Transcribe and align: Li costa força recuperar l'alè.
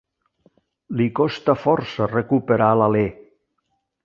Li 1.01 1.07
costa 1.19 1.55
força 1.67 2.09
recuperar 2.15 2.71
l'alè. 2.81 3.05